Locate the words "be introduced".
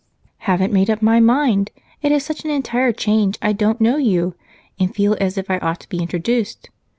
5.89-6.71